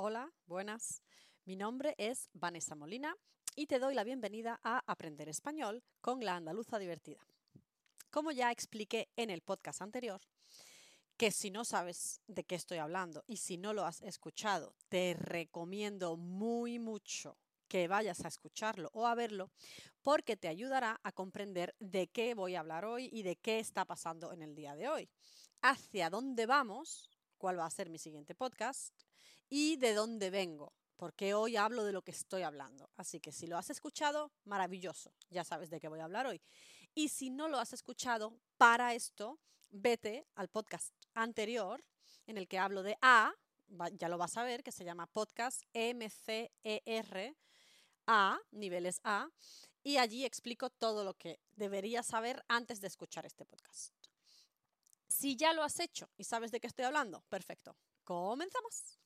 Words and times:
Hola, 0.00 0.32
buenas. 0.46 1.02
Mi 1.44 1.56
nombre 1.56 1.96
es 1.98 2.30
Vanessa 2.32 2.76
Molina 2.76 3.16
y 3.56 3.66
te 3.66 3.80
doy 3.80 3.96
la 3.96 4.04
bienvenida 4.04 4.60
a 4.62 4.84
Aprender 4.86 5.28
Español 5.28 5.82
con 6.00 6.24
la 6.24 6.36
Andaluza 6.36 6.78
Divertida. 6.78 7.18
Como 8.08 8.30
ya 8.30 8.52
expliqué 8.52 9.08
en 9.16 9.28
el 9.28 9.42
podcast 9.42 9.82
anterior, 9.82 10.20
que 11.16 11.32
si 11.32 11.50
no 11.50 11.64
sabes 11.64 12.20
de 12.28 12.44
qué 12.44 12.54
estoy 12.54 12.78
hablando 12.78 13.24
y 13.26 13.38
si 13.38 13.58
no 13.58 13.72
lo 13.72 13.84
has 13.84 14.00
escuchado, 14.02 14.76
te 14.88 15.14
recomiendo 15.18 16.16
muy 16.16 16.78
mucho 16.78 17.36
que 17.66 17.88
vayas 17.88 18.24
a 18.24 18.28
escucharlo 18.28 18.90
o 18.92 19.04
a 19.08 19.16
verlo 19.16 19.50
porque 20.02 20.36
te 20.36 20.46
ayudará 20.46 21.00
a 21.02 21.10
comprender 21.10 21.74
de 21.80 22.06
qué 22.06 22.34
voy 22.34 22.54
a 22.54 22.60
hablar 22.60 22.84
hoy 22.84 23.08
y 23.10 23.24
de 23.24 23.34
qué 23.34 23.58
está 23.58 23.84
pasando 23.84 24.32
en 24.32 24.42
el 24.42 24.54
día 24.54 24.76
de 24.76 24.88
hoy. 24.88 25.10
Hacia 25.60 26.08
dónde 26.08 26.46
vamos, 26.46 27.10
cuál 27.36 27.58
va 27.58 27.66
a 27.66 27.70
ser 27.70 27.90
mi 27.90 27.98
siguiente 27.98 28.36
podcast 28.36 28.94
y 29.48 29.76
de 29.76 29.94
dónde 29.94 30.30
vengo, 30.30 30.72
porque 30.96 31.34
hoy 31.34 31.56
hablo 31.56 31.84
de 31.84 31.92
lo 31.92 32.02
que 32.02 32.10
estoy 32.10 32.42
hablando. 32.42 32.90
Así 32.96 33.20
que 33.20 33.32
si 33.32 33.46
lo 33.46 33.56
has 33.56 33.70
escuchado, 33.70 34.32
maravilloso, 34.44 35.12
ya 35.30 35.44
sabes 35.44 35.70
de 35.70 35.80
qué 35.80 35.88
voy 35.88 36.00
a 36.00 36.04
hablar 36.04 36.26
hoy. 36.26 36.40
Y 36.94 37.08
si 37.08 37.30
no 37.30 37.48
lo 37.48 37.58
has 37.58 37.72
escuchado, 37.72 38.38
para 38.56 38.94
esto, 38.94 39.38
vete 39.70 40.26
al 40.34 40.48
podcast 40.48 40.92
anterior 41.14 41.84
en 42.26 42.38
el 42.38 42.48
que 42.48 42.58
hablo 42.58 42.82
de 42.82 42.98
A, 43.00 43.32
ya 43.92 44.08
lo 44.08 44.18
vas 44.18 44.36
a 44.36 44.44
ver, 44.44 44.62
que 44.62 44.72
se 44.72 44.84
llama 44.84 45.06
podcast 45.06 45.62
MCER 45.74 47.36
A, 48.06 48.38
niveles 48.50 49.00
A, 49.04 49.28
y 49.82 49.98
allí 49.98 50.24
explico 50.24 50.70
todo 50.70 51.04
lo 51.04 51.14
que 51.14 51.40
deberías 51.52 52.06
saber 52.06 52.44
antes 52.48 52.80
de 52.80 52.88
escuchar 52.88 53.24
este 53.24 53.44
podcast. 53.44 53.94
Si 55.08 55.36
ya 55.36 55.52
lo 55.52 55.62
has 55.62 55.80
hecho 55.80 56.10
y 56.16 56.24
sabes 56.24 56.50
de 56.50 56.60
qué 56.60 56.66
estoy 56.66 56.84
hablando, 56.84 57.22
perfecto. 57.28 57.76
Comenzamos. 58.04 58.98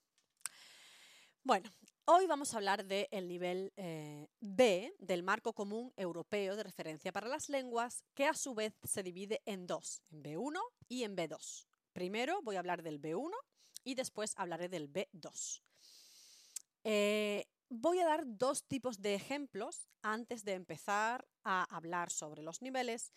Bueno, 1.45 1.69
hoy 2.05 2.28
vamos 2.28 2.55
a 2.55 2.59
hablar 2.59 2.84
del 2.84 3.27
nivel 3.27 3.73
eh, 3.77 4.28
B 4.38 4.95
del 5.01 5.24
Marco 5.24 5.52
Común 5.52 5.93
Europeo 5.96 6.54
de 6.54 6.62
Referencia 6.62 7.10
para 7.10 7.26
las 7.26 7.49
Lenguas, 7.49 8.04
que 8.15 8.26
a 8.26 8.34
su 8.34 8.54
vez 8.54 8.79
se 8.84 9.02
divide 9.02 9.43
en 9.45 9.66
dos, 9.66 10.02
en 10.12 10.23
B1 10.23 10.60
y 10.88 11.02
en 11.02 11.16
B2. 11.16 11.66
Primero 11.93 12.40
voy 12.43 12.54
a 12.54 12.60
hablar 12.60 12.84
del 12.84 13.02
B1 13.02 13.32
y 13.82 13.96
después 13.96 14.34
hablaré 14.37 14.68
del 14.68 14.88
B2. 14.88 15.62
Eh, 16.84 17.45
voy 17.68 17.99
a 17.99 18.06
dar 18.06 18.23
dos 18.24 18.62
tipos 18.62 19.02
de 19.02 19.15
ejemplos 19.15 19.88
antes 20.01 20.45
de 20.45 20.52
empezar 20.52 21.27
a 21.43 21.65
hablar 21.74 22.10
sobre 22.10 22.43
los 22.43 22.62
niveles. 22.62 23.12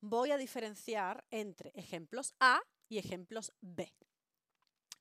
Voy 0.00 0.30
a 0.30 0.38
diferenciar 0.38 1.26
entre 1.28 1.72
ejemplos 1.74 2.32
A 2.40 2.62
y 2.88 2.96
ejemplos 2.96 3.52
B. 3.60 3.92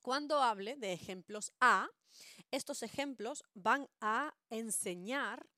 Cuando 0.06 0.40
hable 0.40 0.76
de 0.76 0.94
ejemplos 0.94 1.52
A, 1.60 1.90
estos 2.52 2.84
ejemplos 2.84 3.44
van 3.56 3.90
a 4.02 4.36
enseñar 4.52 5.50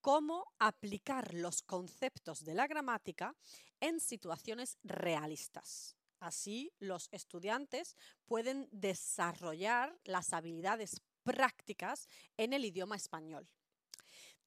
cómo 0.00 0.54
aplicar 0.58 1.34
los 1.34 1.60
conceptos 1.60 2.42
de 2.42 2.54
la 2.54 2.66
gramática 2.66 3.36
en 3.78 4.00
situaciones 4.00 4.78
realistas. 4.82 5.98
Así, 6.18 6.72
los 6.78 7.10
estudiantes 7.12 7.94
pueden 8.24 8.70
desarrollar 8.72 9.94
las 10.04 10.32
habilidades 10.32 11.02
prácticas 11.22 12.08
en 12.38 12.54
el 12.54 12.64
idioma 12.64 12.96
español 12.96 13.50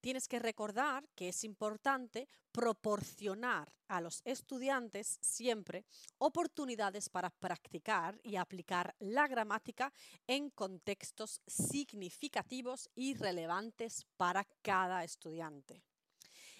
tienes 0.04 0.28
que 0.28 0.38
recordar 0.38 1.08
que 1.14 1.30
es 1.30 1.44
importante 1.44 2.28
proporcionar 2.52 3.72
a 3.88 4.02
los 4.02 4.20
estudiantes 4.26 5.16
siempre 5.22 5.86
oportunidades 6.18 7.08
para 7.08 7.30
practicar 7.30 8.20
y 8.22 8.36
aplicar 8.36 8.94
la 8.98 9.26
gramática 9.26 9.90
en 10.26 10.50
contextos 10.50 11.40
significativos 11.46 12.90
y 12.94 13.14
relevantes 13.14 14.04
para 14.18 14.44
cada 14.60 15.04
estudiante. 15.04 15.80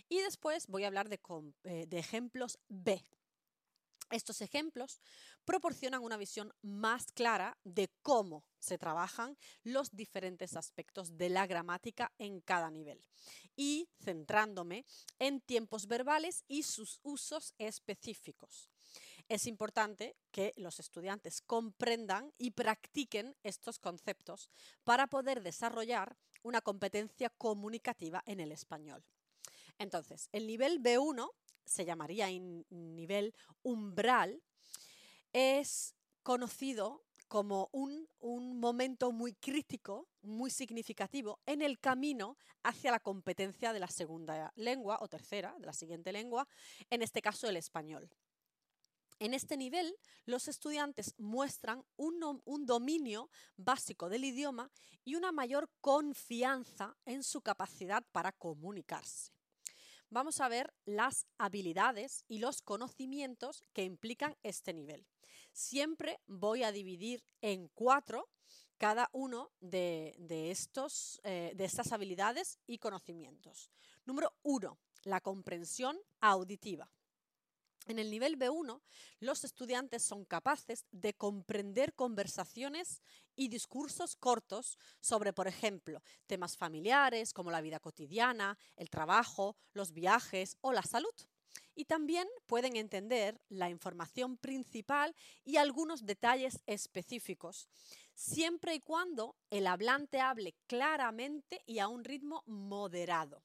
Y 0.08 0.20
después 0.20 0.66
voy 0.66 0.84
a 0.84 0.86
hablar 0.86 1.10
de, 1.10 1.20
eh, 1.64 1.86
ejemplos 1.90 2.58
B, 2.68 3.04
estos 4.10 4.40
ejemplos 4.40 5.00
proporcionan 5.44 6.02
una 6.02 6.16
visión 6.16 6.52
más 6.62 7.12
clara 7.12 7.58
de 7.64 7.90
cómo 8.02 8.44
se 8.58 8.78
trabajan 8.78 9.36
los 9.62 9.90
diferentes 9.90 10.56
aspectos 10.56 11.16
de 11.16 11.28
la 11.28 11.46
gramática 11.46 12.12
en 12.18 12.40
cada 12.40 12.70
nivel 12.70 13.00
y 13.56 13.88
centrándome 14.02 14.84
en 15.18 15.40
tiempos 15.40 15.86
verbales 15.86 16.44
y 16.48 16.62
sus 16.62 17.00
usos 17.02 17.54
específicos. 17.58 18.70
Es 19.28 19.46
importante 19.46 20.16
que 20.30 20.52
los 20.56 20.80
estudiantes 20.80 21.40
comprendan 21.40 22.32
y 22.36 22.50
practiquen 22.50 23.34
estos 23.42 23.78
conceptos 23.78 24.50
para 24.84 25.06
poder 25.06 25.42
desarrollar 25.42 26.16
una 26.42 26.60
competencia 26.60 27.30
comunicativa 27.30 28.22
en 28.26 28.40
el 28.40 28.52
español. 28.52 29.02
Entonces, 29.78 30.28
el 30.32 30.46
nivel 30.46 30.80
B1 30.80 31.28
se 31.64 31.85
llamaría 31.85 32.29
nivel 32.70 33.35
umbral, 33.63 34.42
es 35.33 35.95
conocido 36.23 37.05
como 37.29 37.69
un, 37.73 38.08
un, 38.20 38.61
momento 38.61 39.11
muy 39.11 39.35
crítico, 39.35 40.08
muy 40.23 40.51
significativo 40.51 41.41
en 41.47 41.63
el 41.63 41.80
camino 41.80 42.36
hacia 42.63 42.92
la 42.92 43.01
competencia 43.01 43.73
de 43.73 43.80
la 43.80 43.89
segunda 43.89 44.52
lengua 44.57 44.98
o 45.01 45.08
tercera, 45.08 45.55
de 45.58 45.67
la 45.67 45.73
siguiente 45.73 46.13
lengua, 46.13 46.47
en 46.91 47.02
este 47.02 47.20
caso 47.20 47.48
el 47.48 47.57
español. 47.57 48.08
En 49.19 49.33
este 49.33 49.57
nivel, 49.57 49.96
los 50.27 50.48
estudiantes 50.48 51.14
muestran 51.19 51.85
un, 51.96 52.42
un, 52.45 52.67
dominio 52.67 53.31
básico 53.57 54.08
del 54.08 54.25
idioma 54.25 54.70
y 55.05 55.14
una 55.14 55.33
mayor 55.33 55.70
confianza 55.81 56.96
en 57.05 57.23
su 57.23 57.41
capacidad 57.41 58.05
para 58.13 58.33
comunicarse 58.33 59.33
vamos 60.10 60.40
a 60.40 60.48
ver 60.48 60.72
las 60.84 61.26
habilidades 61.38 62.24
y 62.28 62.38
los 62.38 62.62
conocimientos 62.62 63.62
que 63.72 63.84
implican 63.84 64.36
este 64.42 64.72
nivel. 64.72 65.06
Siempre 65.52 66.20
voy 66.26 66.62
a 66.62 66.72
dividir 66.72 67.24
en 67.40 67.68
cuatro 67.68 68.28
cada 68.78 69.08
uno 69.12 69.50
de, 69.60 70.14
estos, 70.50 71.20
eh, 71.24 71.52
de 71.54 71.64
estas 71.64 71.92
habilidades 71.92 72.58
y 72.66 72.78
conocimientos. 72.78 73.70
Número 74.04 74.34
uno, 74.42 74.78
la 75.04 75.20
comprensión 75.20 75.98
auditiva. 76.20 76.90
En 77.86 77.98
el 77.98 78.11
nivel 78.11 78.39
B1, 78.39 78.80
los 79.20 79.45
estudiantes 79.45 80.02
son 80.02 80.24
capaces 80.24 80.86
de 80.90 81.12
comprender 81.12 81.92
conversaciones 81.95 83.02
y 83.36 83.48
discursos 83.48 84.17
cortos 84.17 84.78
sobre, 85.00 85.34
por 85.34 85.48
ejemplo, 85.48 86.02
temas 86.27 86.56
familiares 86.56 87.34
como 87.34 87.50
la 87.50 87.61
vida 87.61 87.80
cotidiana, 87.80 88.56
el 88.77 88.89
trabajo, 88.89 89.56
los 89.74 89.92
viajes 89.92 90.56
o 90.62 90.72
la 90.72 90.83
salud. 90.83 91.14
Y 91.74 91.84
también 91.84 92.27
pueden 92.46 92.77
entender 92.77 93.39
la 93.48 93.68
información 93.68 94.39
principal 94.39 95.14
y 95.45 95.56
algunos 95.56 96.06
detalles 96.06 96.62
específicos, 96.66 97.68
siempre 98.14 98.74
y 98.74 98.80
cuando 98.80 99.36
el 99.51 99.66
hablante 99.66 100.20
hable 100.20 100.55
claramente 100.66 101.62
y 101.66 101.80
a 101.80 101.89
un 101.89 102.05
ritmo 102.05 102.42
moderado. 102.46 103.42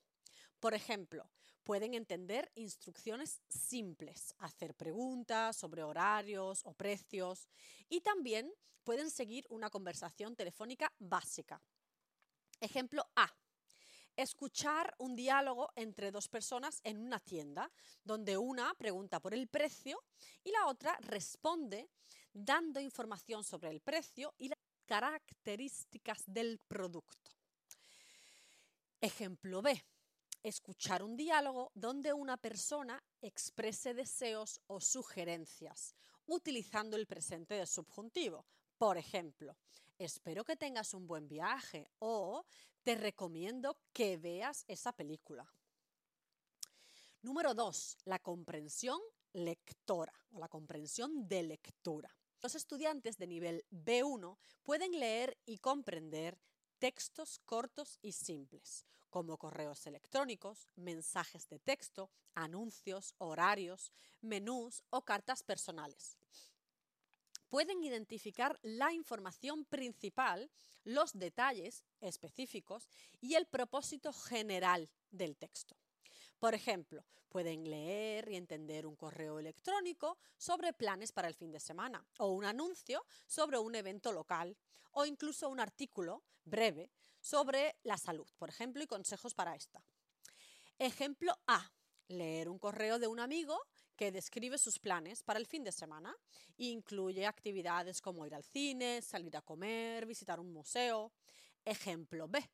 Por 0.60 0.74
ejemplo, 0.74 1.30
pueden 1.70 1.94
entender 1.94 2.52
instrucciones 2.56 3.44
simples, 3.48 4.34
hacer 4.40 4.74
preguntas 4.74 5.56
sobre 5.56 5.84
horarios 5.84 6.62
o 6.66 6.74
precios 6.74 7.48
y 7.88 8.02
también 8.02 8.52
pueden 8.84 9.12
seguir 9.12 9.46
una 9.52 9.70
conversación 9.70 10.36
telefónica 10.36 10.92
básica. 10.98 11.62
Ejemplo 12.60 13.08
A. 13.16 13.32
Escuchar 14.16 14.96
un 14.98 15.16
diálogo 15.16 15.70
entre 15.76 16.10
dos 16.10 16.28
personas 16.28 16.82
en 16.84 16.98
una 16.98 17.20
tienda, 17.20 17.72
donde 18.04 18.36
una 18.36 18.74
pregunta 18.74 19.20
por 19.20 19.36
el 19.36 19.48
precio 19.48 20.04
y 20.44 20.50
la 20.50 20.66
otra 20.66 20.98
responde 21.02 21.88
dando 22.34 22.80
información 22.80 23.44
sobre 23.44 23.70
el 23.70 23.80
precio 23.80 24.34
y 24.40 24.48
las 24.48 24.58
características 24.88 26.24
del 26.26 26.58
producto. 26.68 27.30
Ejemplo 29.00 29.62
B 29.62 29.80
escuchar 30.44 31.04
un 31.04 31.16
diálogo 31.16 31.72
donde 31.74 32.14
una 32.14 32.38
persona 32.38 33.04
exprese 33.22 33.94
deseos 33.94 34.62
o 34.68 34.80
sugerencias, 34.80 35.96
utilizando 36.26 36.96
el 36.96 37.06
presente 37.06 37.56
del 37.56 37.68
subjuntivo. 37.68 38.46
Por 38.78 38.98
ejemplo, 38.98 39.58
espero 39.98 40.44
que 40.44 40.56
tengas 40.56 40.94
un 40.94 41.08
buen 41.08 41.28
viaje 41.28 41.90
o 42.00 42.46
te 42.84 42.96
recomiendo 42.96 43.78
que 43.92 44.18
veas 44.18 44.64
esa 44.68 44.94
película. 44.94 45.46
Número 47.22 47.54
2. 47.54 47.98
La 48.06 48.20
comprensión 48.20 49.00
lectora 49.34 50.14
o 50.32 50.40
la 50.40 50.48
comprensión 50.48 51.28
de 51.28 51.44
lectura. 51.44 52.16
Los 52.42 52.56
estudiantes 52.56 53.18
de 53.18 53.28
nivel 53.28 53.66
B1 53.70 54.38
pueden 54.64 54.98
leer 54.98 55.38
y 55.46 55.58
comprender 55.58 56.40
textos 56.80 57.40
cortos 57.46 58.00
y 58.02 58.14
simples, 58.14 58.86
como 59.10 59.38
correos 59.38 59.86
electrónicos, 59.86 60.68
mensajes 60.76 61.48
de 61.50 61.60
texto, 61.60 62.10
anuncios, 62.36 63.14
horarios, 63.18 63.92
menús 64.22 64.84
o 64.90 65.02
cartas 65.02 65.44
personales. 65.44 66.18
pueden 67.50 67.84
identificar 67.84 68.60
la 68.62 68.94
información 68.94 69.66
principal, 69.66 70.52
los 70.84 71.14
detalles 71.14 71.84
específicos 72.00 72.88
y 73.22 73.34
el 73.34 73.48
propósito 73.48 74.14
general 74.14 74.88
del 75.10 75.36
texto. 75.36 75.76
Por 76.40 76.56
ejemplo, 76.56 77.04
pueden 77.28 77.70
leer 77.70 78.30
y 78.30 78.38
entender 78.38 78.88
un 78.88 78.96
correo 78.96 79.40
electrónico 79.40 80.18
sobre 80.38 80.74
planes 80.74 81.12
para 81.12 81.28
el 81.28 81.36
fin 81.36 81.52
de 81.52 81.60
semana 81.60 82.06
o 82.18 82.30
un 82.30 82.46
anuncio 82.46 83.06
sobre 83.28 83.58
un 83.58 83.76
evento 83.76 84.12
local 84.12 84.58
o 84.92 85.06
incluso 85.06 85.50
un 85.50 85.60
artículo 85.60 86.24
breve 86.46 86.92
sobre 87.20 87.76
la 87.84 87.98
salud, 87.98 88.28
por 88.38 88.50
ejemplo, 88.50 88.82
y 88.82 88.88
consejos 88.88 89.34
para 89.34 89.56
esta. 89.56 89.84
Ejemplo 90.78 91.38
A. 91.48 91.72
Leer 92.08 92.50
un 92.50 92.58
correo 92.58 92.98
de 92.98 93.08
un 93.08 93.20
amigo 93.20 93.60
que 93.96 94.12
describe 94.12 94.58
sus 94.58 94.80
planes 94.80 95.22
para 95.22 95.38
el 95.40 95.46
fin 95.46 95.64
de 95.64 95.72
semana. 95.72 96.16
Incluye 96.58 97.28
actividades 97.28 98.02
como 98.02 98.26
ir 98.26 98.34
al 98.34 98.44
cine, 98.44 99.02
salir 99.02 99.38
a 99.38 99.42
comer, 99.42 100.06
visitar 100.08 100.40
un 100.40 100.52
museo. 100.52 101.12
Ejemplo 101.66 102.28
B. 102.28 102.50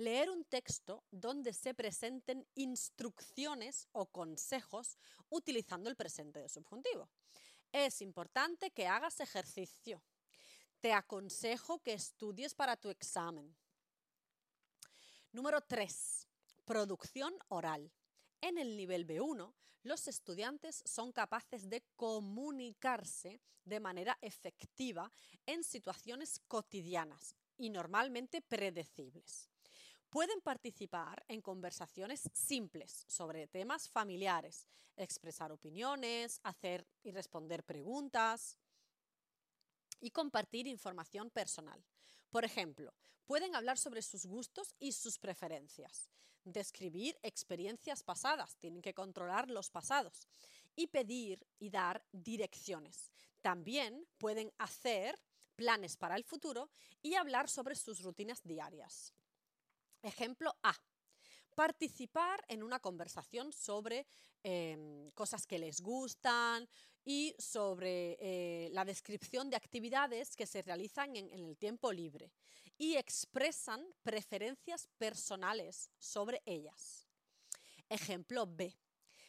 Leer 0.00 0.30
un 0.30 0.46
texto 0.46 1.04
donde 1.10 1.52
se 1.52 1.74
presenten 1.74 2.48
instrucciones 2.54 3.86
o 3.92 4.06
consejos 4.06 4.96
utilizando 5.28 5.90
el 5.90 5.94
presente 5.96 6.38
de 6.38 6.48
subjuntivo. 6.48 7.10
Es 7.70 8.00
importante 8.00 8.70
que 8.70 8.86
hagas 8.86 9.20
ejercicio. 9.20 10.02
Te 10.80 10.94
aconsejo 10.94 11.80
que 11.80 11.92
estudies 11.92 12.54
para 12.54 12.78
tu 12.78 12.88
examen. 12.88 13.54
Número 15.32 15.60
3. 15.60 16.26
Producción 16.64 17.38
oral. 17.48 17.92
En 18.40 18.56
el 18.56 18.78
nivel 18.78 19.06
B1, 19.06 19.52
los 19.82 20.08
estudiantes 20.08 20.82
son 20.86 21.12
capaces 21.12 21.68
de 21.68 21.84
comunicarse 21.96 23.42
de 23.66 23.80
manera 23.80 24.16
efectiva 24.22 25.12
en 25.44 25.62
situaciones 25.62 26.38
cotidianas 26.48 27.36
y 27.58 27.68
normalmente 27.68 28.40
predecibles. 28.40 29.49
Pueden 30.10 30.40
participar 30.40 31.24
en 31.28 31.40
conversaciones 31.40 32.28
simples 32.32 33.04
sobre 33.06 33.46
temas 33.46 33.88
familiares, 33.88 34.66
expresar 34.96 35.52
opiniones, 35.52 36.40
hacer 36.42 36.84
y 37.04 37.12
responder 37.12 37.62
preguntas 37.62 38.58
y 40.00 40.10
compartir 40.10 40.66
información 40.66 41.30
personal. 41.30 41.80
Por 42.32 42.44
ejemplo, 42.44 42.92
pueden 43.24 43.54
hablar 43.54 43.78
sobre 43.78 44.02
sus 44.02 44.26
gustos 44.26 44.74
y 44.80 44.90
sus 44.90 45.16
preferencias, 45.16 46.10
describir 46.42 47.16
experiencias 47.22 48.02
pasadas, 48.02 48.56
tienen 48.56 48.82
que 48.82 48.94
controlar 48.94 49.48
los 49.48 49.70
pasados, 49.70 50.26
y 50.74 50.88
pedir 50.88 51.46
y 51.60 51.70
dar 51.70 52.02
direcciones. 52.10 53.12
También 53.42 54.08
pueden 54.18 54.52
hacer 54.58 55.16
planes 55.54 55.96
para 55.96 56.16
el 56.16 56.24
futuro 56.24 56.68
y 57.00 57.14
hablar 57.14 57.48
sobre 57.48 57.76
sus 57.76 58.02
rutinas 58.02 58.42
diarias. 58.42 59.12
Ejemplo 60.02 60.54
A. 60.62 60.74
Participar 61.54 62.44
en 62.48 62.62
una 62.62 62.80
conversación 62.80 63.52
sobre 63.52 64.06
em, 64.42 65.10
cosas 65.10 65.46
que 65.46 65.58
les 65.58 65.80
gustan 65.80 66.68
y 67.04 67.34
sobre 67.38 68.16
eh, 68.20 68.68
la 68.72 68.84
descripción 68.84 69.50
de 69.50 69.56
actividades 69.56 70.36
que 70.36 70.46
se 70.46 70.62
realizan 70.62 71.16
en 71.16 71.30
el 71.30 71.56
tiempo 71.56 71.92
libre 71.92 72.32
y 72.78 72.96
expresan 72.96 73.84
preferencias 74.02 74.88
personales 74.96 75.90
sobre 75.98 76.42
ellas. 76.46 77.06
Ejemplo 77.90 78.46
B. 78.46 78.74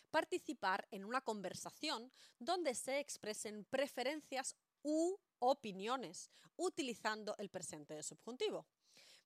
Participar 0.09 0.87
en 0.91 1.03
una 1.03 1.21
conversación 1.21 2.11
donde 2.39 2.75
se 2.75 2.99
expresen 2.99 3.65
preferencias 3.65 4.55
u 4.83 5.17
opiniones 5.39 6.29
utilizando 6.55 7.35
el 7.39 7.49
presente 7.49 7.93
de 7.93 8.03
subjuntivo. 8.03 8.67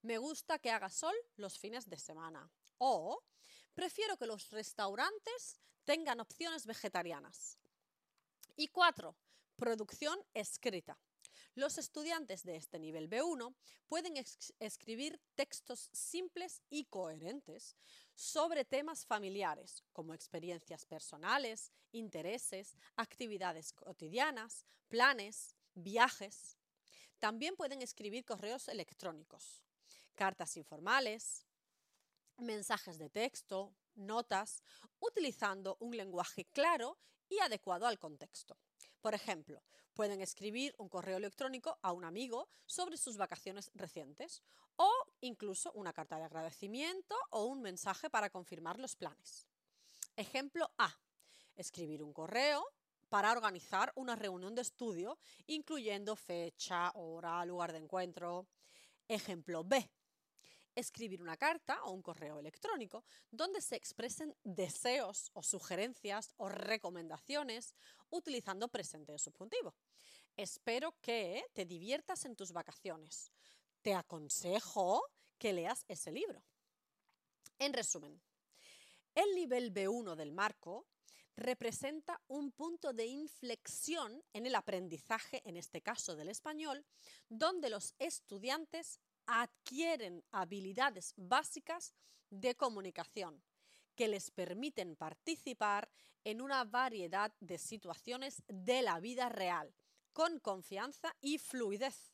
Me 0.06 0.20
gusta 0.20 0.60
que 0.60 0.70
haga 0.70 0.92
sol 0.92 1.16
los 1.36 1.58
fines 1.58 1.90
de 1.90 1.98
semana. 1.98 2.48
O 2.78 3.24
prefiero 3.74 4.16
que 4.18 4.28
los 4.28 4.52
restaurantes 4.52 5.60
tengan 5.84 6.20
opciones 6.20 6.68
vegetarianas. 6.68 7.58
Y 8.56 8.68
cuatro, 8.68 9.16
producción 9.56 10.24
escrita. 10.36 10.96
Los 11.56 11.80
estudiantes 11.80 12.44
de 12.44 12.56
este 12.56 12.78
nivel 12.78 13.10
B1 13.10 13.56
pueden 13.88 14.24
escribir 14.60 15.20
textos 15.34 15.90
simples 15.92 16.62
y 16.70 16.86
coherentes 16.86 17.76
sobre 18.14 18.64
temas 18.64 19.08
familiares, 19.08 19.84
como 19.92 20.14
experiencias 20.14 20.86
personales, 20.86 21.72
intereses, 21.94 22.78
actividades 22.96 23.74
cotidianas, 23.74 24.66
planes, 24.88 25.56
viajes. 25.74 26.58
También 27.18 27.56
pueden 27.56 27.82
escribir 27.82 28.24
correos 28.24 28.68
electrónicos, 28.68 29.65
cartas 30.16 30.58
informales, 30.58 31.46
mensajes 32.38 32.98
de 32.98 33.10
texto, 33.10 33.76
notas, 33.96 34.64
utilizando 35.00 35.78
un 35.80 35.96
lenguaje 35.96 36.46
claro 36.46 36.98
y 37.30 37.40
adecuado 37.40 37.88
al 37.88 38.00
contexto. 38.00 38.58
Por 39.02 39.14
ejemplo, 39.14 39.64
pueden 39.94 40.22
escribir 40.22 40.74
un 40.78 40.90
correo 40.90 41.18
electrónico 41.18 41.78
a 41.82 41.92
un 41.92 42.04
amigo 42.04 42.50
sobre 42.66 42.98
sus 42.98 43.18
vacaciones 43.18 43.72
recientes 43.74 44.42
o 44.76 44.92
incluso 45.22 45.72
una 45.74 45.94
carta 45.94 46.18
de 46.18 46.24
agradecimiento 46.24 47.16
o 47.30 47.46
un 47.46 47.62
mensaje 47.62 48.10
para 48.10 48.30
confirmar 48.30 48.80
los 48.80 48.96
planes. 48.96 49.48
Ejemplo 50.16 50.72
A. 50.78 50.98
Escribir 51.56 52.04
un 52.04 52.14
correo 52.14 52.66
para 53.10 53.32
organizar 53.32 53.92
una 53.96 54.16
reunión 54.16 54.56
de 54.56 54.64
estudio 54.64 55.18
incluyendo 55.46 56.16
fecha, 56.16 56.92
hora, 56.96 57.46
lugar 57.46 57.72
de 57.72 57.80
encuentro. 57.80 58.48
Ejemplo 59.08 59.64
B 59.64 59.90
escribir 60.76 61.22
una 61.22 61.38
carta 61.38 61.82
o 61.84 61.92
un 61.92 62.02
correo 62.02 62.40
electrónico 62.40 63.04
donde 63.32 63.62
se 63.62 63.76
expresen 63.76 64.36
deseos 64.44 65.32
o 65.34 65.42
sugerencias 65.42 66.34
o 66.38 66.50
recomendaciones 66.50 67.74
utilizando 68.10 68.68
presente 68.68 69.12
de 69.12 69.20
subjuntivo. 69.20 69.76
Espero 70.38 70.96
que 71.02 71.46
te 71.54 71.66
diviertas 71.66 72.26
en 72.26 72.36
tus 72.36 72.52
vacaciones. 72.52 73.32
Te 73.82 73.94
aconsejo 73.94 75.02
que 75.38 75.54
leas 75.54 75.86
ese 75.88 76.12
libro. 76.12 76.44
En 77.58 77.74
resumen, 77.74 78.22
el 79.14 79.34
nivel 79.34 79.74
B1 79.74 80.16
del 80.16 80.34
marco 80.34 80.88
representa 81.38 82.22
un 82.28 82.52
punto 82.52 82.94
de 82.94 83.06
inflexión 83.06 84.24
en 84.34 84.46
el 84.46 84.56
aprendizaje, 84.56 85.42
en 85.46 85.58
este 85.58 85.82
caso 85.82 86.16
del 86.16 86.30
español, 86.30 86.86
donde 87.30 87.70
los 87.70 87.94
estudiantes 88.00 89.00
adquieren 89.28 90.24
habilidades 90.32 91.14
básicas 91.18 91.94
de 92.30 92.56
comunicación 92.56 93.44
que 93.96 94.08
les 94.08 94.30
permiten 94.32 94.96
participar 94.96 95.90
en 96.24 96.42
una 96.42 96.66
variedad 96.66 97.34
de 97.40 97.58
situaciones 97.58 98.44
de 98.48 98.82
la 98.82 99.00
vida 99.00 99.30
real, 99.30 99.74
con 100.12 100.40
confianza 100.40 101.16
y 101.22 101.38
fluidez. 101.38 102.14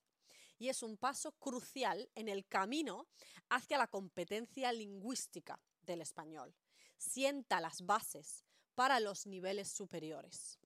Y 0.59 0.69
es 0.69 0.83
un 0.83 0.97
paso 0.97 1.31
crucial 1.33 2.09
en 2.13 2.27
el 2.27 2.45
camino 2.45 3.07
hacia 3.49 3.79
la 3.79 3.87
competencia 3.87 4.71
lingüística 4.71 5.59
del 5.81 6.01
español. 6.01 6.53
Sienta 6.97 7.59
las 7.59 7.83
bases 7.83 8.45
para 8.75 8.99
los 8.99 9.25
niveles 9.25 9.69
superiores. 9.71 10.60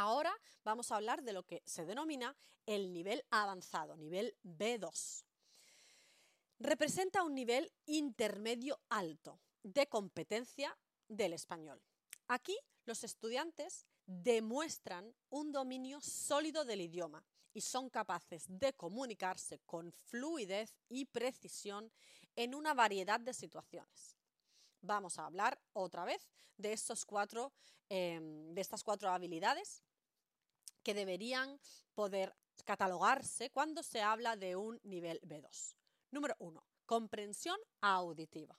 Ahora 0.00 0.34
vamos 0.64 0.90
a 0.90 0.96
hablar 0.96 1.22
de 1.22 1.34
lo 1.34 1.42
que 1.42 1.62
se 1.66 1.84
denomina 1.84 2.34
el 2.64 2.90
nivel 2.90 3.22
avanzado, 3.30 3.98
nivel 3.98 4.34
B2. 4.42 5.26
Representa 6.58 7.22
un 7.22 7.34
nivel 7.34 7.70
intermedio 7.84 8.80
alto 8.88 9.42
de 9.62 9.86
competencia 9.88 10.74
del 11.06 11.34
español. 11.34 11.82
Aquí 12.28 12.58
los 12.86 13.04
estudiantes 13.04 13.84
demuestran 14.06 15.14
un 15.28 15.52
dominio 15.52 16.00
sólido 16.00 16.64
del 16.64 16.80
idioma 16.80 17.22
y 17.52 17.60
son 17.60 17.90
capaces 17.90 18.46
de 18.48 18.72
comunicarse 18.72 19.58
con 19.66 19.92
fluidez 19.92 20.78
y 20.88 21.04
precisión 21.04 21.92
en 22.36 22.54
una 22.54 22.72
variedad 22.72 23.20
de 23.20 23.34
situaciones. 23.34 24.16
Vamos 24.80 25.18
a 25.18 25.26
hablar 25.26 25.60
otra 25.74 26.06
vez 26.06 26.26
de, 26.56 26.72
estos 26.72 27.04
cuatro, 27.04 27.52
em, 27.90 28.54
de 28.54 28.62
estas 28.62 28.82
cuatro 28.82 29.10
habilidades 29.10 29.82
que 30.82 30.94
deberían 30.94 31.58
poder 31.94 32.34
catalogarse 32.64 33.50
cuando 33.50 33.82
se 33.82 34.02
habla 34.02 34.36
de 34.36 34.56
un 34.56 34.80
nivel 34.84 35.20
B2. 35.22 35.74
Número 36.10 36.34
1. 36.38 36.64
Comprensión 36.86 37.58
auditiva. 37.80 38.56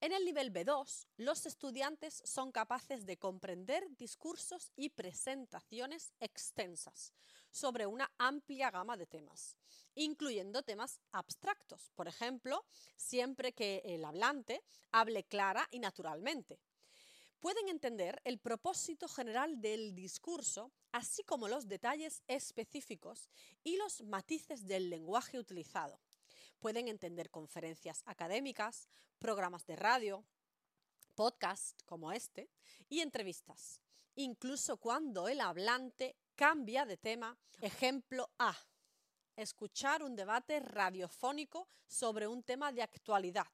En 0.00 0.12
el 0.12 0.24
nivel 0.24 0.52
B2, 0.52 1.06
los 1.16 1.46
estudiantes 1.46 2.20
son 2.26 2.52
capaces 2.52 3.06
de 3.06 3.16
comprender 3.16 3.84
discursos 3.96 4.70
y 4.76 4.90
presentaciones 4.90 6.12
extensas 6.20 7.14
sobre 7.50 7.86
una 7.86 8.12
amplia 8.18 8.70
gama 8.70 8.96
de 8.96 9.06
temas, 9.06 9.56
incluyendo 9.94 10.62
temas 10.62 11.00
abstractos, 11.12 11.90
por 11.94 12.08
ejemplo, 12.08 12.66
siempre 12.96 13.52
que 13.52 13.80
el 13.84 14.04
hablante 14.04 14.62
hable 14.90 15.24
clara 15.24 15.66
y 15.70 15.78
naturalmente. 15.78 16.60
Pueden 17.44 17.68
entender 17.68 18.22
el 18.24 18.38
propósito 18.38 19.06
general 19.06 19.60
del 19.60 19.94
discurso, 19.94 20.72
así 20.92 21.22
como 21.24 21.46
los 21.46 21.68
detalles 21.68 22.22
específicos 22.26 23.28
y 23.62 23.76
los 23.76 24.00
matices 24.00 24.66
del 24.66 24.88
lenguaje 24.88 25.38
utilizado. 25.38 26.00
Pueden 26.58 26.88
entender 26.88 27.30
conferencias 27.30 28.02
académicas, 28.06 28.88
programas 29.18 29.66
de 29.66 29.76
radio, 29.76 30.24
podcasts 31.14 31.74
como 31.84 32.12
este 32.12 32.48
y 32.88 33.00
entrevistas, 33.00 33.78
incluso 34.14 34.78
cuando 34.78 35.28
el 35.28 35.42
hablante 35.42 36.16
cambia 36.36 36.86
de 36.86 36.96
tema. 36.96 37.36
Ejemplo 37.60 38.30
A. 38.38 38.56
Escuchar 39.36 40.02
un 40.02 40.16
debate 40.16 40.60
radiofónico 40.60 41.68
sobre 41.86 42.26
un 42.26 42.42
tema 42.42 42.72
de 42.72 42.80
actualidad, 42.80 43.52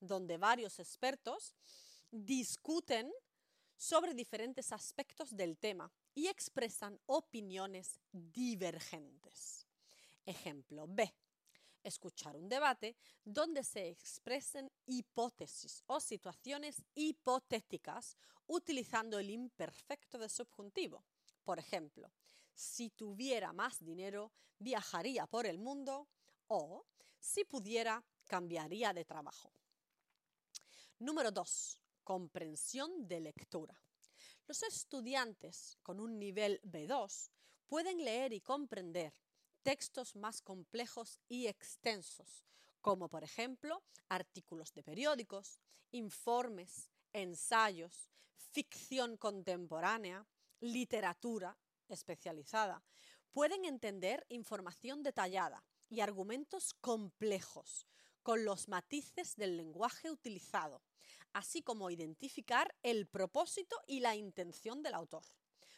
donde 0.00 0.38
varios 0.38 0.80
expertos 0.80 1.54
discuten 2.10 3.12
sobre 3.78 4.12
diferentes 4.12 4.72
aspectos 4.72 5.34
del 5.34 5.56
tema 5.56 5.90
y 6.14 6.26
expresan 6.26 7.00
opiniones 7.06 8.00
divergentes. 8.12 9.66
Ejemplo 10.26 10.86
B. 10.88 11.14
Escuchar 11.82 12.36
un 12.36 12.48
debate 12.48 12.96
donde 13.24 13.62
se 13.62 13.88
expresen 13.88 14.70
hipótesis 14.84 15.82
o 15.86 16.00
situaciones 16.00 16.82
hipotéticas 16.94 18.16
utilizando 18.48 19.18
el 19.18 19.30
imperfecto 19.30 20.18
de 20.18 20.28
subjuntivo. 20.28 21.04
Por 21.44 21.60
ejemplo, 21.60 22.12
si 22.52 22.90
tuviera 22.90 23.52
más 23.52 23.82
dinero, 23.82 24.32
viajaría 24.58 25.26
por 25.28 25.46
el 25.46 25.58
mundo 25.58 26.08
o 26.48 26.84
si 27.20 27.44
pudiera, 27.44 28.04
cambiaría 28.26 28.92
de 28.92 29.04
trabajo. 29.04 29.52
Número 30.98 31.30
2 31.30 31.78
comprensión 32.08 33.06
de 33.06 33.20
lectura. 33.20 33.78
Los 34.46 34.62
estudiantes 34.62 35.76
con 35.82 36.00
un 36.00 36.18
nivel 36.18 36.58
B2 36.62 37.28
pueden 37.66 38.02
leer 38.02 38.32
y 38.32 38.40
comprender 38.40 39.12
textos 39.62 40.16
más 40.16 40.40
complejos 40.40 41.20
y 41.28 41.48
extensos, 41.48 42.46
como 42.80 43.10
por 43.10 43.24
ejemplo 43.24 43.82
artículos 44.08 44.72
de 44.72 44.82
periódicos, 44.82 45.60
informes, 45.90 46.88
ensayos, 47.12 48.08
ficción 48.52 49.18
contemporánea, 49.18 50.26
literatura 50.60 51.58
especializada. 51.90 52.82
Pueden 53.32 53.66
entender 53.66 54.24
información 54.30 55.02
detallada 55.02 55.62
y 55.90 56.00
argumentos 56.00 56.72
complejos, 56.80 57.86
con 58.22 58.46
los 58.46 58.66
matices 58.66 59.36
del 59.36 59.58
lenguaje 59.58 60.10
utilizado, 60.10 60.82
así 61.32 61.62
como 61.62 61.90
identificar 61.90 62.74
el 62.82 63.06
propósito 63.06 63.76
y 63.86 64.00
la 64.00 64.16
intención 64.16 64.82
del 64.82 64.94
autor. 64.94 65.24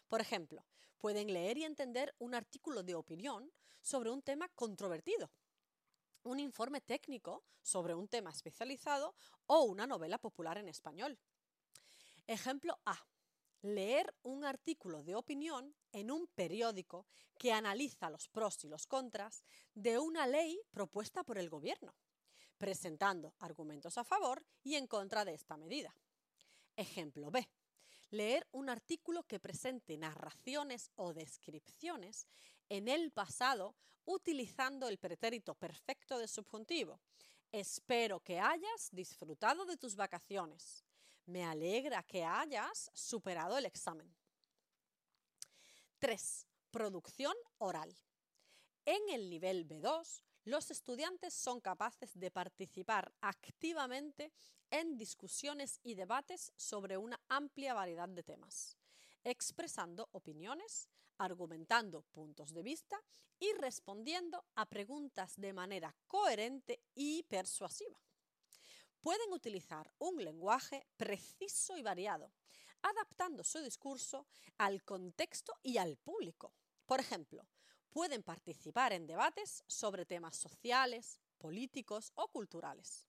Por 0.08 0.20
ejemplo, 0.20 0.66
pueden 0.98 1.32
leer 1.32 1.58
y 1.58 1.64
entender 1.64 2.14
un 2.18 2.34
artículo 2.34 2.82
de 2.82 2.94
opinión 2.94 3.52
sobre 3.80 4.10
un 4.10 4.22
tema 4.22 4.48
controvertido, 4.50 5.30
un 6.22 6.40
informe 6.40 6.80
técnico 6.80 7.44
sobre 7.62 7.94
un 7.94 8.08
tema 8.08 8.30
especializado 8.30 9.14
o 9.46 9.62
una 9.62 9.86
novela 9.86 10.18
popular 10.18 10.58
en 10.58 10.68
español. 10.68 11.18
Ejemplo 12.26 12.78
A. 12.84 12.98
Leer 13.62 14.14
un 14.22 14.44
artículo 14.44 15.02
de 15.02 15.14
opinión 15.14 15.74
en 15.92 16.10
un 16.10 16.26
periódico 16.28 17.06
que 17.38 17.52
analiza 17.52 18.08
los 18.08 18.28
pros 18.28 18.64
y 18.64 18.68
los 18.68 18.86
contras 18.86 19.44
de 19.74 19.98
una 19.98 20.26
ley 20.26 20.60
propuesta 20.70 21.24
por 21.24 21.38
el 21.38 21.50
gobierno 21.50 21.94
presentando 22.60 23.32
argumentos 23.38 23.96
a 23.96 24.04
favor 24.04 24.44
y 24.62 24.74
en 24.74 24.86
contra 24.86 25.24
de 25.24 25.32
esta 25.32 25.56
medida. 25.56 25.96
Ejemplo 26.76 27.30
B. 27.30 27.48
Leer 28.10 28.46
un 28.52 28.68
artículo 28.68 29.22
que 29.22 29.40
presente 29.40 29.96
narraciones 29.96 30.90
o 30.96 31.14
descripciones 31.14 32.26
en 32.68 32.86
el 32.88 33.12
pasado 33.12 33.74
utilizando 34.04 34.88
el 34.88 34.98
pretérito 34.98 35.54
perfecto 35.54 36.18
de 36.18 36.28
subjuntivo. 36.28 37.00
Espero 37.50 38.20
que 38.20 38.38
hayas 38.38 38.90
disfrutado 38.92 39.64
de 39.64 39.78
tus 39.78 39.96
vacaciones. 39.96 40.84
Me 41.24 41.44
alegra 41.44 42.02
que 42.02 42.24
hayas 42.24 42.90
superado 42.92 43.56
el 43.56 43.64
examen. 43.64 44.14
3. 45.98 46.46
Producción 46.70 47.34
oral. 47.56 47.96
En 48.84 49.00
el 49.08 49.30
nivel 49.30 49.66
B2, 49.66 50.22
los 50.44 50.70
estudiantes 50.70 51.34
son 51.34 51.60
capaces 51.60 52.18
de 52.18 52.30
participar 52.30 53.12
activamente 53.20 54.32
en 54.70 54.96
discusiones 54.96 55.80
y 55.82 55.94
debates 55.94 56.52
sobre 56.56 56.96
una 56.96 57.20
amplia 57.28 57.74
variedad 57.74 58.08
de 58.08 58.22
temas, 58.22 58.76
expresando 59.22 60.08
opiniones, 60.12 60.88
argumentando 61.18 62.02
puntos 62.02 62.54
de 62.54 62.62
vista 62.62 62.98
y 63.38 63.52
respondiendo 63.54 64.46
a 64.54 64.66
preguntas 64.66 65.34
de 65.36 65.52
manera 65.52 65.94
coherente 66.06 66.80
y 66.94 67.22
persuasiva. 67.24 68.00
Pueden 69.00 69.32
utilizar 69.32 69.92
un 69.98 70.22
lenguaje 70.22 70.86
preciso 70.96 71.76
y 71.76 71.82
variado, 71.82 72.32
adaptando 72.82 73.44
su 73.44 73.60
discurso 73.60 74.26
al 74.58 74.82
contexto 74.84 75.58
y 75.62 75.76
al 75.78 75.96
público. 75.96 76.54
Por 76.86 77.00
ejemplo, 77.00 77.46
pueden 77.90 78.22
participar 78.22 78.92
en 78.92 79.06
debates 79.06 79.64
sobre 79.66 80.06
temas 80.06 80.36
sociales, 80.36 81.20
políticos 81.38 82.12
o 82.14 82.28
culturales. 82.28 83.08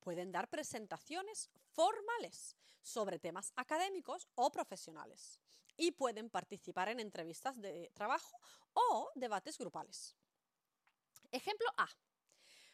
Pueden 0.00 0.32
dar 0.32 0.48
presentaciones 0.48 1.50
formales 1.72 2.56
sobre 2.82 3.18
temas 3.18 3.52
académicos 3.56 4.28
o 4.34 4.50
profesionales 4.50 5.40
y 5.76 5.92
pueden 5.92 6.30
participar 6.30 6.88
en 6.88 7.00
entrevistas 7.00 7.60
de 7.60 7.90
trabajo 7.94 8.38
o 8.72 9.10
debates 9.14 9.58
grupales. 9.58 10.16
Ejemplo 11.30 11.68
A. 11.76 11.88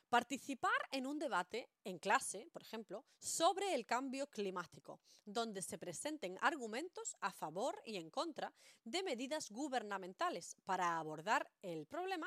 Participar 0.08 0.72
en 0.90 1.06
un 1.06 1.18
debate 1.18 1.68
en 1.84 1.98
clase, 1.98 2.48
por 2.50 2.62
ejemplo, 2.62 3.04
sobre 3.20 3.74
el 3.74 3.84
cambio 3.84 4.26
climático, 4.28 5.00
donde 5.26 5.60
se 5.60 5.76
presenten 5.76 6.38
argumentos 6.40 7.14
a 7.20 7.30
favor 7.30 7.78
y 7.84 7.96
en 7.96 8.08
contra 8.08 8.54
de 8.84 9.02
medidas 9.02 9.50
gubernamentales 9.50 10.56
para 10.64 10.98
abordar 10.98 11.50
el 11.60 11.86
problema 11.86 12.26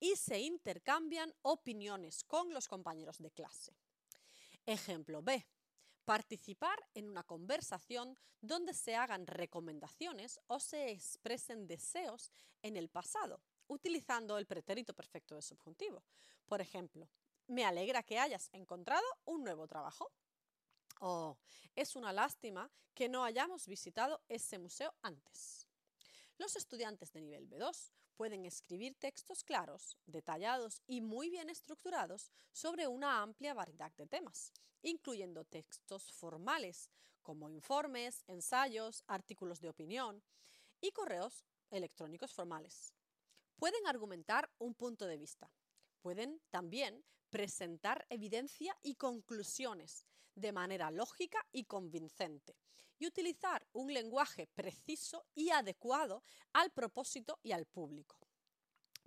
y 0.00 0.16
se 0.16 0.40
intercambian 0.40 1.34
opiniones 1.42 2.24
con 2.24 2.54
los 2.54 2.66
compañeros 2.66 3.18
de 3.18 3.30
clase. 3.30 3.76
Ejemplo 4.64 5.22
B. 5.22 5.46
Participar 6.06 6.78
en 6.94 7.10
una 7.10 7.24
conversación 7.24 8.18
donde 8.40 8.72
se 8.72 8.96
hagan 8.96 9.26
recomendaciones 9.26 10.40
o 10.46 10.60
se 10.60 10.90
expresen 10.92 11.66
deseos 11.66 12.32
en 12.62 12.78
el 12.78 12.88
pasado 12.88 13.42
utilizando 13.68 14.38
el 14.38 14.46
pretérito 14.46 14.94
perfecto 14.94 15.34
de 15.36 15.42
subjuntivo. 15.42 16.02
Por 16.46 16.60
ejemplo, 16.60 17.08
me 17.48 17.64
alegra 17.64 18.02
que 18.02 18.18
hayas 18.18 18.48
encontrado 18.52 19.04
un 19.24 19.42
nuevo 19.42 19.66
trabajo. 19.66 20.12
Oh, 21.00 21.36
es 21.74 21.96
una 21.96 22.12
lástima 22.12 22.70
que 22.94 23.08
no 23.08 23.24
hayamos 23.24 23.66
visitado 23.66 24.22
ese 24.28 24.58
museo 24.58 24.94
antes. 25.02 25.66
Los 26.36 26.56
estudiantes 26.56 27.12
de 27.12 27.20
nivel 27.20 27.48
B2 27.48 27.92
pueden 28.16 28.44
escribir 28.44 28.96
textos 28.96 29.44
claros, 29.44 29.96
detallados 30.06 30.82
y 30.86 31.00
muy 31.00 31.30
bien 31.30 31.50
estructurados 31.50 32.30
sobre 32.52 32.86
una 32.86 33.22
amplia 33.22 33.54
variedad 33.54 33.92
de 33.92 34.06
temas, 34.06 34.52
incluyendo 34.82 35.44
textos 35.44 36.12
formales 36.12 36.90
como 37.22 37.48
informes, 37.48 38.24
ensayos, 38.26 39.04
artículos 39.06 39.60
de 39.60 39.68
opinión 39.68 40.22
y 40.80 40.90
correos 40.92 41.44
electrónicos 41.70 42.32
formales. 42.32 42.92
Pueden 43.56 43.86
argumentar 43.86 44.50
un 44.58 44.74
punto 44.74 45.06
de 45.06 45.16
vista. 45.16 45.50
Pueden 46.00 46.40
también 46.50 47.04
presentar 47.30 48.06
evidencia 48.08 48.76
y 48.82 48.94
conclusiones 48.94 50.04
de 50.34 50.52
manera 50.52 50.90
lógica 50.90 51.44
y 51.52 51.64
convincente 51.64 52.56
y 52.98 53.06
utilizar 53.06 53.66
un 53.72 53.92
lenguaje 53.92 54.46
preciso 54.46 55.24
y 55.34 55.50
adecuado 55.50 56.22
al 56.52 56.70
propósito 56.70 57.38
y 57.42 57.52
al 57.52 57.66
público. 57.66 58.18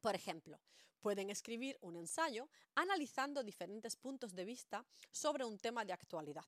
Por 0.01 0.15
ejemplo, 0.15 0.59
pueden 1.01 1.29
escribir 1.29 1.77
un 1.81 1.95
ensayo 1.95 2.49
analizando 2.75 3.43
diferentes 3.43 3.95
puntos 3.95 4.33
de 4.33 4.45
vista 4.45 4.85
sobre 5.11 5.45
un 5.45 5.57
tema 5.57 5.83
de 5.83 5.93
actualidad. 5.93 6.45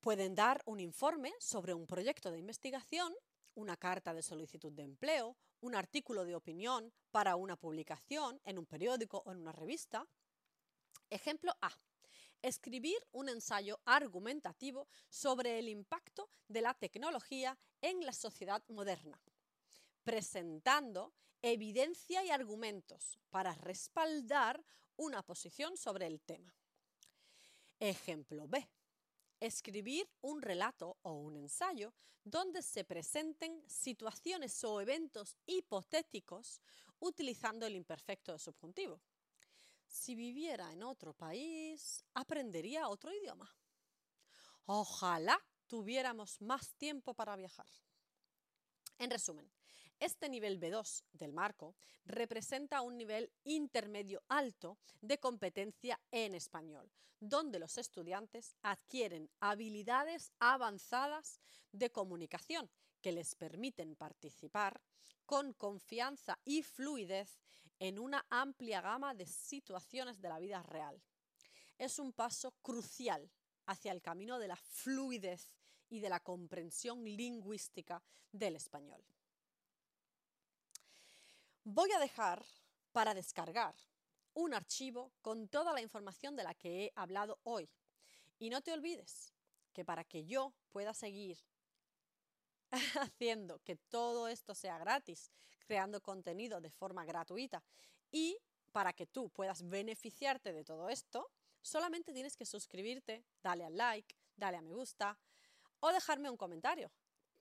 Pueden 0.00 0.34
dar 0.34 0.62
un 0.66 0.80
informe 0.80 1.32
sobre 1.38 1.74
un 1.74 1.86
proyecto 1.86 2.30
de 2.30 2.38
investigación 2.38 3.14
una 3.58 3.76
carta 3.76 4.14
de 4.14 4.22
solicitud 4.22 4.72
de 4.72 4.84
empleo, 4.84 5.36
un 5.60 5.74
artículo 5.74 6.24
de 6.24 6.34
opinión 6.34 6.92
para 7.10 7.36
una 7.36 7.56
publicación 7.56 8.40
en 8.44 8.58
un 8.58 8.66
periódico 8.66 9.22
o 9.24 9.32
en 9.32 9.38
una 9.38 9.52
revista. 9.52 10.06
Ejemplo 11.10 11.56
A. 11.60 11.70
Escribir 12.40 12.98
un 13.12 13.28
ensayo 13.28 13.80
argumentativo 13.84 14.88
sobre 15.08 15.58
el 15.58 15.68
impacto 15.68 16.30
de 16.46 16.62
la 16.62 16.74
tecnología 16.74 17.58
en 17.80 18.04
la 18.06 18.12
sociedad 18.12 18.62
moderna, 18.68 19.20
presentando 20.04 21.12
evidencia 21.42 22.24
y 22.24 22.30
argumentos 22.30 23.18
para 23.30 23.54
respaldar 23.54 24.64
una 24.96 25.22
posición 25.22 25.76
sobre 25.76 26.06
el 26.06 26.20
tema. 26.20 26.54
Ejemplo 27.80 28.46
B 28.46 28.68
escribir 29.40 30.08
un 30.20 30.42
relato 30.42 30.98
o 31.02 31.12
un 31.12 31.36
ensayo 31.36 31.94
donde 32.24 32.62
se 32.62 32.84
presenten 32.84 33.62
situaciones 33.68 34.62
o 34.64 34.80
eventos 34.80 35.36
hipotéticos 35.46 36.60
utilizando 37.00 37.66
el 37.66 37.76
imperfecto 37.76 38.32
de 38.32 38.38
subjuntivo. 38.38 39.00
Si 39.86 40.14
viviera 40.14 40.72
en 40.72 40.82
otro 40.82 41.14
país, 41.14 42.04
aprendería 42.14 42.88
otro 42.88 43.12
idioma. 43.12 43.50
Ojalá 44.66 45.40
tuviéramos 45.66 46.40
más 46.42 46.74
tiempo 46.74 47.14
para 47.14 47.36
viajar. 47.36 47.66
En 48.98 49.10
resumen, 49.10 49.50
este 50.00 50.28
nivel 50.28 50.60
B2 50.60 51.02
del 51.12 51.32
marco 51.32 51.74
representa 52.04 52.82
un 52.82 52.96
nivel 52.96 53.32
intermedio 53.44 54.22
alto 54.28 54.78
de 55.00 55.18
competencia 55.18 56.00
en 56.10 56.34
español, 56.34 56.90
donde 57.20 57.58
los 57.58 57.78
estudiantes 57.78 58.54
adquieren 58.62 59.30
habilidades 59.40 60.32
avanzadas 60.38 61.40
de 61.72 61.90
comunicación 61.90 62.70
que 63.00 63.12
les 63.12 63.34
permiten 63.34 63.96
participar 63.96 64.80
con 65.26 65.52
confianza 65.52 66.38
y 66.44 66.62
fluidez 66.62 67.40
en 67.78 67.98
una 67.98 68.24
amplia 68.30 68.80
gama 68.80 69.14
de 69.14 69.26
situaciones 69.26 70.20
de 70.20 70.28
la 70.28 70.38
vida 70.38 70.62
real. 70.62 71.00
Es 71.76 71.98
un 71.98 72.12
paso 72.12 72.52
crucial 72.62 73.30
hacia 73.66 73.92
el 73.92 74.02
camino 74.02 74.38
de 74.38 74.48
la 74.48 74.56
fluidez 74.56 75.52
y 75.90 76.00
de 76.00 76.08
la 76.08 76.20
comprensión 76.20 77.04
lingüística 77.04 78.02
del 78.32 78.56
español. 78.56 79.04
Voy 81.70 81.92
a 81.92 81.98
dejar 81.98 82.42
para 82.92 83.12
descargar 83.12 83.74
un 84.32 84.54
archivo 84.54 85.12
con 85.20 85.48
toda 85.48 85.74
la 85.74 85.82
información 85.82 86.34
de 86.34 86.42
la 86.42 86.54
que 86.54 86.84
he 86.84 86.92
hablado 86.94 87.40
hoy. 87.42 87.68
Y 88.38 88.48
no 88.48 88.62
te 88.62 88.72
olvides 88.72 89.34
que 89.74 89.84
para 89.84 90.02
que 90.02 90.24
yo 90.24 90.54
pueda 90.70 90.94
seguir 90.94 91.36
haciendo 93.02 93.58
que 93.64 93.76
todo 93.76 94.28
esto 94.28 94.54
sea 94.54 94.78
gratis, 94.78 95.30
creando 95.66 96.00
contenido 96.00 96.62
de 96.62 96.70
forma 96.70 97.04
gratuita 97.04 97.62
y 98.10 98.38
para 98.72 98.94
que 98.94 99.06
tú 99.06 99.28
puedas 99.28 99.68
beneficiarte 99.68 100.54
de 100.54 100.64
todo 100.64 100.88
esto, 100.88 101.30
solamente 101.60 102.14
tienes 102.14 102.34
que 102.34 102.46
suscribirte, 102.46 103.26
darle 103.42 103.66
al 103.66 103.76
like, 103.76 104.16
darle 104.36 104.56
a 104.56 104.62
me 104.62 104.72
gusta 104.72 105.18
o 105.80 105.92
dejarme 105.92 106.30
un 106.30 106.38
comentario. 106.38 106.90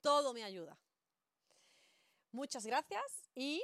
Todo 0.01 0.33
me 0.33 0.43
ayuda. 0.43 0.77
Muchas 2.33 2.65
gracias 2.65 3.29
y 3.33 3.63